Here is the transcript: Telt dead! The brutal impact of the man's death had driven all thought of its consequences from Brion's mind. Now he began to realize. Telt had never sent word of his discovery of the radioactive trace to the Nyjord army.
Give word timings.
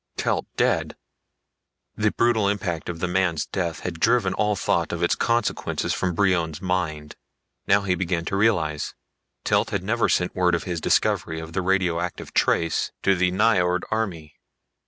Telt 0.17 0.47
dead! 0.57 0.95
The 1.95 2.09
brutal 2.09 2.49
impact 2.49 2.89
of 2.89 3.01
the 3.01 3.07
man's 3.07 3.45
death 3.45 3.81
had 3.81 3.99
driven 3.99 4.33
all 4.33 4.55
thought 4.55 4.91
of 4.91 5.03
its 5.03 5.13
consequences 5.13 5.93
from 5.93 6.15
Brion's 6.15 6.59
mind. 6.59 7.15
Now 7.67 7.81
he 7.81 7.93
began 7.93 8.25
to 8.25 8.35
realize. 8.35 8.95
Telt 9.45 9.69
had 9.69 9.83
never 9.83 10.09
sent 10.09 10.35
word 10.35 10.55
of 10.55 10.63
his 10.63 10.81
discovery 10.81 11.39
of 11.39 11.53
the 11.53 11.61
radioactive 11.61 12.33
trace 12.33 12.91
to 13.03 13.13
the 13.13 13.31
Nyjord 13.31 13.83
army. 13.91 14.39